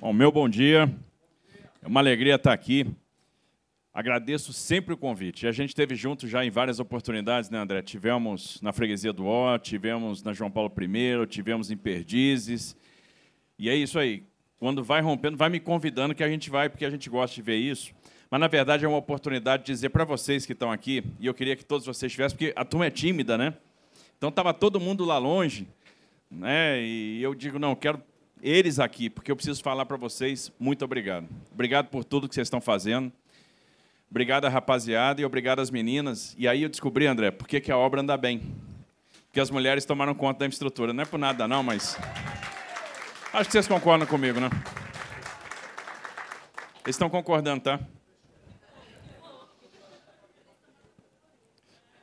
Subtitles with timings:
[0.00, 0.90] Bom, meu bom dia.
[1.82, 2.86] É uma alegria estar aqui.
[3.92, 5.46] Agradeço sempre o convite.
[5.46, 7.82] A gente esteve junto já em várias oportunidades, né, André?
[7.82, 12.74] Tivemos na Freguesia do Ó, tivemos na João Paulo I, tivemos em Perdizes.
[13.58, 14.24] E é isso aí.
[14.58, 17.42] Quando vai rompendo, vai me convidando que a gente vai, porque a gente gosta de
[17.42, 17.92] ver isso.
[18.30, 21.34] Mas, na verdade, é uma oportunidade de dizer para vocês que estão aqui, e eu
[21.34, 23.52] queria que todos vocês estivessem, porque a turma é tímida, né?
[24.16, 25.68] Então, estava todo mundo lá longe,
[26.30, 26.80] né?
[26.82, 28.02] E eu digo, não, quero
[28.42, 31.28] eles aqui, porque eu preciso falar para vocês, muito obrigado.
[31.52, 33.12] Obrigado por tudo que vocês estão fazendo.
[34.10, 36.34] Obrigado, rapaziada, e obrigado às meninas.
[36.36, 38.42] E aí eu descobri, André, por que, que a obra anda bem.
[39.26, 40.92] Porque as mulheres tomaram conta da infraestrutura.
[40.92, 41.96] Não é por nada, não, mas.
[43.32, 44.50] Acho que vocês concordam comigo, né?
[46.84, 47.78] Eles estão concordando, tá?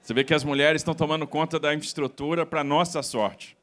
[0.02, 3.58] Você vê que as mulheres estão tomando conta da infraestrutura para nossa sorte.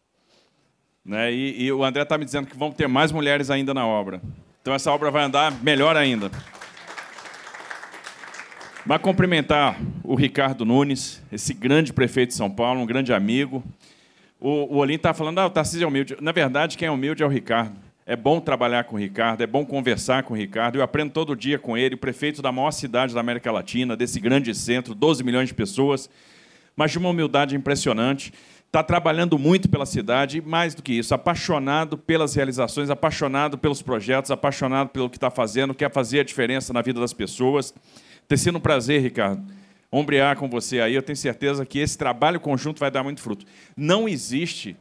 [1.05, 1.33] Né?
[1.33, 4.23] E, e o André está me dizendo que vão ter mais mulheres ainda na obra.
[4.63, 6.31] Então essa obra vai andar melhor ainda.
[8.87, 13.63] Vai cumprimentar o Ricardo Nunes, esse grande prefeito de São Paulo, um grande amigo.
[14.41, 16.17] O, o Olim está falando, ah, o Tarcísio é humilde.
[16.21, 17.77] Na verdade, quem é humilde é o Ricardo.
[18.07, 20.77] É bom trabalhar com o Ricardo, é bom conversar com o Ricardo.
[20.77, 24.21] Eu aprendo todo dia com ele, o prefeito da maior cidade da América Latina, desse
[24.21, 26.11] grande centro, 12 milhões de pessoas,
[26.77, 28.33] mas de uma humildade impressionante
[28.75, 33.81] está trabalhando muito pela cidade e, mais do que isso, apaixonado pelas realizações, apaixonado pelos
[33.81, 37.73] projetos, apaixonado pelo que está fazendo, quer fazer a diferença na vida das pessoas.
[38.27, 39.45] Tem sido um prazer, Ricardo,
[39.93, 40.93] ombrear com você aí.
[40.93, 43.47] Eu tenho certeza que esse trabalho conjunto vai dar muito fruto.
[43.77, 44.77] Não existe,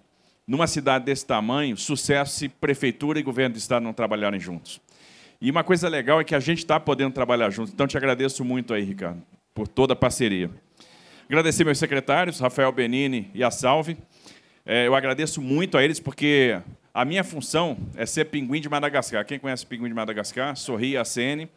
[0.47, 4.81] numa cidade desse tamanho, sucesso se prefeitura e governo do Estado não trabalharem juntos.
[5.39, 7.71] E uma coisa legal é que a gente está podendo trabalhar juntos.
[7.71, 9.21] Então, te agradeço muito aí, Ricardo,
[9.53, 10.49] por toda a parceria.
[11.33, 13.97] Agradecer meus secretários, Rafael Benini e a Salve.
[14.63, 16.61] É, eu agradeço muito a eles, porque
[16.93, 19.25] a minha função é ser pinguim de Madagascar.
[19.25, 20.55] Quem conhece pinguim de Madagascar?
[20.55, 21.49] Sorri e acene.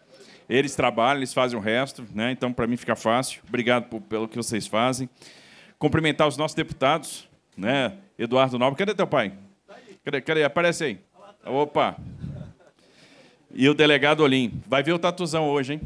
[0.49, 2.31] Eles trabalham, eles fazem o resto, né?
[2.31, 3.43] então para mim fica fácil.
[3.47, 5.11] Obrigado por, pelo que vocês fazem.
[5.79, 7.99] Cumprimentar os nossos deputados, né?
[8.19, 8.79] Eduardo Nobre.
[8.79, 9.35] Cadê teu pai?
[10.03, 10.23] Cadê?
[10.23, 10.43] Cadê?
[10.43, 10.99] Aparece aí.
[11.45, 11.99] Opa!
[13.55, 14.59] E o delegado Olim.
[14.67, 15.81] Vai ver o tatuzão hoje, hein?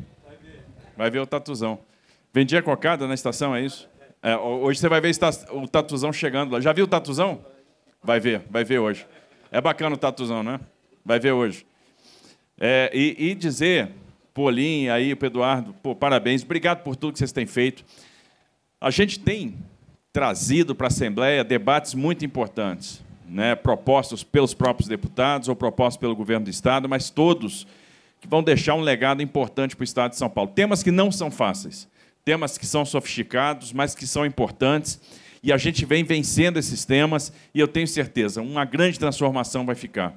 [0.97, 1.90] Vai ver o tatuzão.
[2.33, 3.89] Vendia cocada na estação, é isso?
[4.23, 5.11] É, hoje você vai ver
[5.53, 6.61] o tatuzão chegando lá.
[6.61, 7.45] Já viu o tatuzão?
[8.03, 9.05] Vai ver, vai ver hoje.
[9.51, 10.61] É bacana o tatuzão, né?
[11.05, 11.67] Vai ver hoje.
[12.59, 13.91] É, e, e, dizer,
[14.33, 17.85] Polim, aí, o Eduardo, pô, parabéns, obrigado por tudo que vocês têm feito.
[18.81, 19.57] A gente tem
[20.12, 26.15] trazido para a Assembleia debates muito importantes, né, propostos pelos próprios deputados ou propostos pelo
[26.15, 27.67] governo do Estado, mas todos
[28.21, 30.53] que vão deixar um legado importante para o Estado de São Paulo.
[30.55, 31.89] Temas que não são fáceis
[32.31, 35.01] temas que são sofisticados, mas que são importantes,
[35.43, 39.75] e a gente vem vencendo esses temas, e eu tenho certeza, uma grande transformação vai
[39.75, 40.15] ficar.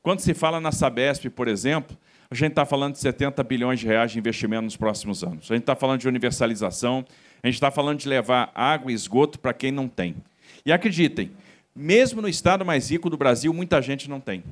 [0.00, 1.98] Quando se fala na Sabesp, por exemplo,
[2.30, 5.50] a gente está falando de 70 bilhões de reais de investimento nos próximos anos.
[5.50, 7.04] A gente está falando de universalização,
[7.42, 10.14] a gente está falando de levar água e esgoto para quem não tem.
[10.64, 11.32] E acreditem,
[11.74, 14.44] mesmo no estado mais rico do Brasil, muita gente não tem.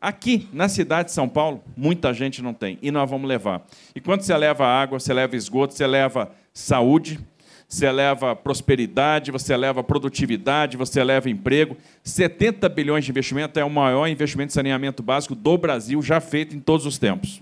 [0.00, 3.66] Aqui, na cidade de São Paulo, muita gente não tem, e nós vamos levar.
[3.92, 7.18] E quando você leva água, você leva esgoto, você leva saúde,
[7.70, 11.76] você leva prosperidade, você leva produtividade, você leva emprego.
[12.02, 16.56] 70 bilhões de investimento é o maior investimento de saneamento básico do Brasil já feito
[16.56, 17.40] em todos os tempos.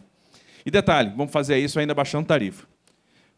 [0.66, 2.66] E detalhe, vamos fazer isso ainda baixando tarifa.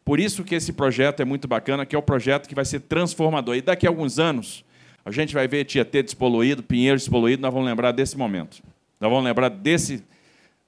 [0.05, 2.81] Por isso que esse projeto é muito bacana, que é o projeto que vai ser
[2.81, 3.55] transformador.
[3.55, 4.65] E daqui a alguns anos,
[5.05, 8.61] a gente vai ver Tietê despoluído, Pinheiro despoluído, nós vamos lembrar desse momento.
[8.99, 10.03] Nós vamos lembrar desse,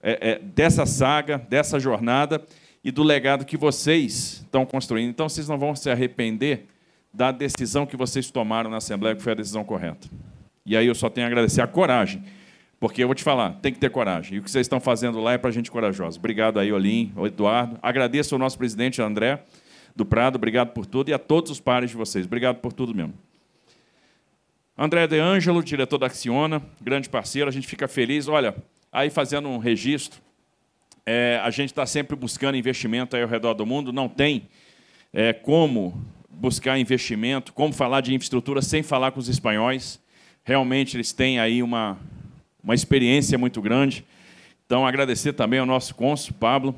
[0.01, 2.41] é, é, dessa saga, dessa jornada,
[2.85, 5.11] e do legado que vocês estão construindo.
[5.11, 6.67] Então, vocês não vão se arrepender
[7.13, 10.09] da decisão que vocês tomaram na Assembleia, que foi a decisão correta.
[10.65, 12.23] E aí eu só tenho a agradecer a coragem,
[12.81, 14.37] porque eu vou te falar, tem que ter coragem.
[14.37, 16.19] E o que vocês estão fazendo lá é para gente corajosa.
[16.19, 17.79] Obrigado aí, Olim, Eduardo.
[17.83, 19.43] Agradeço ao nosso presidente André
[19.95, 22.25] do Prado, obrigado por tudo, e a todos os pares de vocês.
[22.25, 23.13] Obrigado por tudo mesmo.
[24.77, 28.27] André De Angelo, diretor da Axiona, grande parceiro, a gente fica feliz.
[28.27, 28.57] Olha,
[28.91, 30.21] aí fazendo um registro,
[31.05, 34.49] é, a gente está sempre buscando investimento ao redor do mundo, não tem
[35.13, 36.01] é, como
[36.31, 40.01] buscar investimento, como falar de infraestrutura sem falar com os espanhóis.
[40.45, 41.99] Realmente eles têm aí uma,
[42.63, 44.05] uma experiência muito grande.
[44.65, 46.75] Então, agradecer também ao nosso cônsul, Pablo.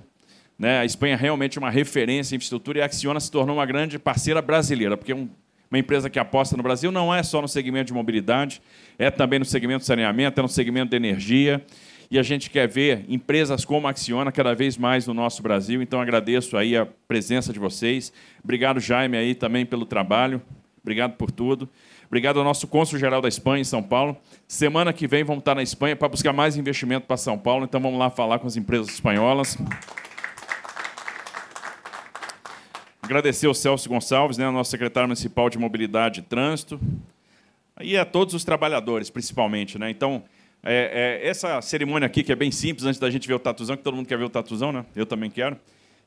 [0.58, 0.80] Né?
[0.80, 3.98] A Espanha é realmente uma referência em infraestrutura e a Acciona se tornou uma grande
[3.98, 5.28] parceira brasileira, porque um,
[5.70, 8.60] uma empresa que aposta no Brasil não é só no segmento de mobilidade,
[8.98, 11.64] é também no segmento de saneamento, é no segmento de energia
[12.10, 15.82] e a gente quer ver empresas como a Acciona cada vez mais no nosso Brasil.
[15.82, 18.12] Então agradeço aí a presença de vocês.
[18.42, 20.40] Obrigado Jaime aí também pelo trabalho.
[20.82, 21.68] Obrigado por tudo.
[22.06, 24.16] Obrigado ao nosso cônsul-geral da Espanha, em São Paulo.
[24.46, 27.80] Semana que vem vamos estar na Espanha para buscar mais investimento para São Paulo, então
[27.80, 29.58] vamos lá falar com as empresas espanholas.
[33.02, 36.80] Agradecer ao Celso Gonçalves, né, nosso secretário municipal de Mobilidade e Trânsito,
[37.80, 39.78] e a todos os trabalhadores, principalmente.
[39.78, 39.90] Né?
[39.90, 40.22] Então,
[40.64, 43.76] é, é, essa cerimônia aqui, que é bem simples, antes da gente ver o tatuzão,
[43.76, 44.86] que todo mundo quer ver o tatuzão, né?
[44.96, 45.58] eu também quero.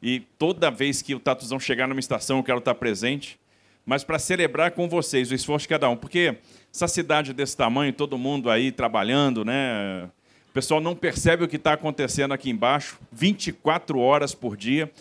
[0.02, 3.40] E toda vez que o tatuzão chegar numa estação, eu quero estar presente.
[3.86, 5.96] Mas para celebrar com vocês o esforço de cada um.
[5.96, 6.36] Porque
[6.74, 10.10] essa cidade desse tamanho, todo mundo aí trabalhando, né?
[10.50, 14.92] o pessoal não percebe o que está acontecendo aqui embaixo, 24 horas por dia.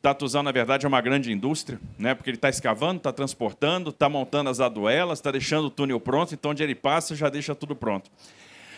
[0.00, 2.14] Tatuzão, na verdade, é uma grande indústria, né?
[2.14, 6.32] porque ele está escavando, está transportando, está montando as aduelas, está deixando o túnel pronto,
[6.32, 8.10] então onde ele passa já deixa tudo pronto.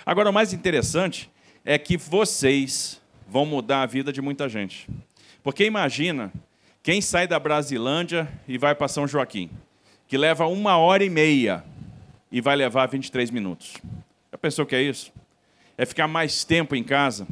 [0.04, 1.31] Agora, o mais interessante
[1.64, 4.88] é que vocês vão mudar a vida de muita gente.
[5.43, 6.32] Porque imagina
[6.82, 9.50] quem sai da Brasilândia e vai para São Joaquim,
[10.08, 11.64] que leva uma hora e meia
[12.31, 13.75] e vai levar 23 minutos.
[14.31, 15.12] Já pensou que é isso?
[15.78, 17.26] É ficar mais tempo em casa?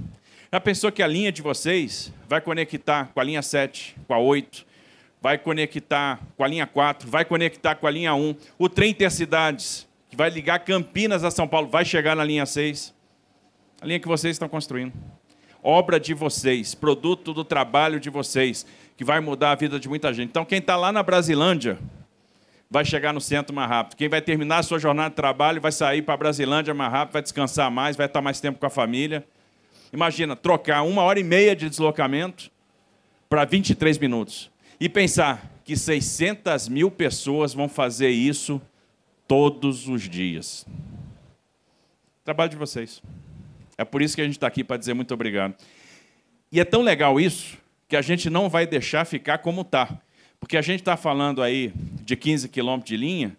[0.53, 4.19] Já pensou que a linha de vocês vai conectar com a linha 7, com a
[4.19, 4.67] 8,
[5.21, 9.87] vai conectar com a linha 4, vai conectar com a linha 1, o trem Intercidades,
[10.11, 12.93] que vai ligar Campinas a São Paulo, vai chegar na linha 6.
[13.81, 14.93] A linha que vocês estão construindo.
[15.63, 18.67] Obra de vocês, produto do trabalho de vocês,
[18.97, 20.31] que vai mudar a vida de muita gente.
[20.31, 21.79] Então, quem está lá na Brasilândia
[22.69, 23.97] vai chegar no centro mais rápido.
[23.97, 27.13] Quem vai terminar a sua jornada de trabalho vai sair para a Brasilândia mais rápido,
[27.13, 29.25] vai descansar mais, vai estar mais tempo com a família.
[29.93, 32.51] Imagina, trocar uma hora e meia de deslocamento
[33.29, 34.51] para 23 minutos.
[34.81, 38.61] E pensar que 600 mil pessoas vão fazer isso
[39.31, 40.67] todos os dias.
[42.25, 43.01] Trabalho de vocês.
[43.79, 45.55] É por isso que a gente está aqui para dizer muito obrigado.
[46.51, 47.57] E é tão legal isso
[47.87, 50.01] que a gente não vai deixar ficar como está.
[50.41, 51.73] Porque a gente está falando aí
[52.03, 53.37] de 15 quilômetros de linha,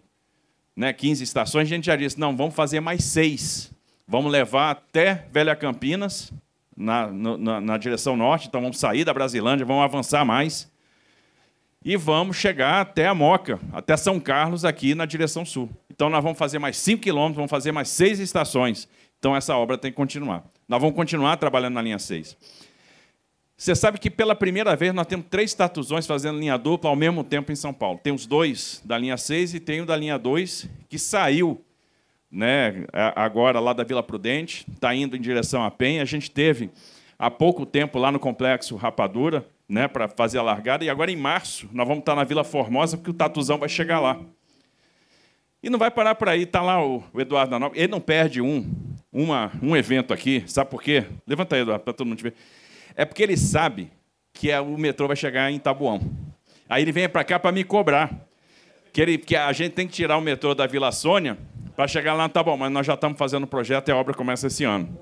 [0.77, 3.69] né, 15 estações, a gente já disse, não, vamos fazer mais seis.
[4.07, 6.31] Vamos levar até Velha Campinas,
[6.73, 10.71] na, na, na direção norte, então vamos sair da Brasilândia, vamos avançar mais
[11.83, 15.69] e vamos chegar até a Moca, até São Carlos, aqui na direção sul.
[15.93, 18.87] Então, nós vamos fazer mais 5 quilômetros, vamos fazer mais seis estações.
[19.19, 20.43] Então, essa obra tem que continuar.
[20.67, 22.37] Nós vamos continuar trabalhando na linha 6.
[23.57, 27.23] Você sabe que pela primeira vez nós temos três tatuzões fazendo linha dupla ao mesmo
[27.23, 27.99] tempo em São Paulo.
[28.01, 31.63] Tem os dois da linha 6 e tem o da linha 2, que saiu
[32.31, 32.85] né,
[33.15, 36.01] agora lá da Vila Prudente, está indo em direção à Penha.
[36.01, 36.71] A gente teve
[37.19, 40.85] há pouco tempo lá no Complexo Rapadura, né, para fazer a largada.
[40.85, 43.99] E agora, em março, nós vamos estar na Vila Formosa, porque o Tatuzão vai chegar
[43.99, 44.19] lá.
[45.63, 46.43] E não vai parar por aí.
[46.43, 48.69] Está lá o, Eduardo da Ele não perde um,
[49.11, 50.43] uma, um evento aqui.
[50.47, 51.05] Sabe por quê?
[51.27, 52.33] Levanta aí, Eduardo, para todo mundo te ver.
[52.95, 53.91] É porque ele sabe
[54.33, 56.01] que o metrô vai chegar em Tabuão.
[56.67, 58.11] Aí ele vem para cá para me cobrar.
[58.91, 61.37] Que, ele, que a gente tem que tirar o metrô da Vila Sônia
[61.75, 64.13] para chegar lá, tá bom, mas nós já estamos fazendo o projeto e a obra
[64.13, 64.97] começa esse ano.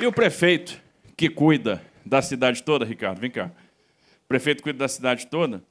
[0.00, 0.80] E o prefeito,
[1.16, 3.50] que cuida da cidade toda, Ricardo, vem cá.
[4.24, 5.62] O prefeito cuida da cidade toda,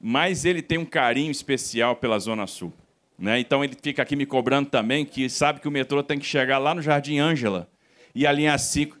[0.00, 2.72] mas ele tem um carinho especial pela Zona Sul.
[3.18, 3.40] Né?
[3.40, 6.58] Então ele fica aqui me cobrando também, que sabe que o metrô tem que chegar
[6.58, 7.68] lá no Jardim Ângela.
[8.14, 8.96] E a linha 5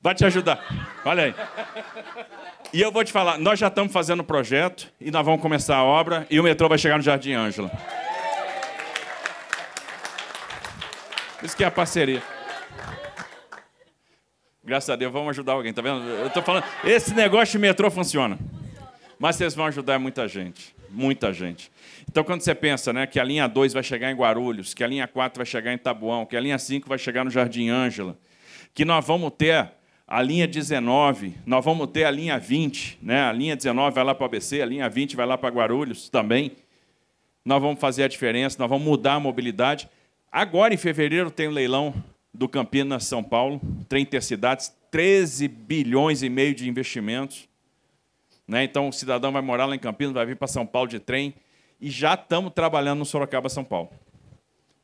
[0.00, 0.60] vai te ajudar.
[1.04, 1.34] Olha aí.
[2.72, 5.76] E eu vou te falar, nós já estamos fazendo o projeto e nós vamos começar
[5.76, 7.70] a obra e o metrô vai chegar no Jardim Ângela.
[11.42, 12.22] Isso que é a parceria.
[14.62, 16.06] Graças a Deus, vamos ajudar alguém, tá vendo?
[16.06, 18.38] Eu estou falando, esse negócio de metrô funciona.
[19.18, 21.70] Mas vocês vão ajudar muita gente, muita gente.
[22.08, 24.86] Então, quando você pensa né, que a linha 2 vai chegar em Guarulhos, que a
[24.86, 28.16] linha 4 vai chegar em Tabuão, que a linha 5 vai chegar no Jardim Ângela,
[28.72, 29.72] que nós vamos ter
[30.06, 33.24] a linha 19, nós vamos ter a linha 20, né?
[33.24, 36.08] a linha 19 vai lá para o ABC, a linha 20 vai lá para Guarulhos
[36.08, 36.52] também.
[37.44, 39.88] Nós vamos fazer a diferença, nós vamos mudar a mobilidade.
[40.30, 41.92] Agora, em fevereiro, tem o leilão
[42.32, 47.48] do Campinas São Paulo, trem intercidades, 13 bilhões e meio de investimentos.
[48.48, 48.64] Né?
[48.64, 51.34] Então o cidadão vai morar lá em Campinas, vai vir para São Paulo de trem
[51.78, 53.90] e já estamos trabalhando no Sorocaba São Paulo.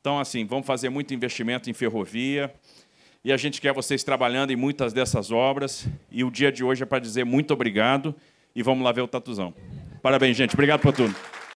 [0.00, 2.54] Então assim, vamos fazer muito investimento em ferrovia
[3.24, 6.82] e a gente quer vocês trabalhando em muitas dessas obras e o dia de hoje
[6.82, 8.14] é para dizer muito obrigado
[8.54, 9.54] e vamos lá ver o tatuzão.
[10.02, 10.52] Parabéns, gente.
[10.52, 11.33] Obrigado por tudo.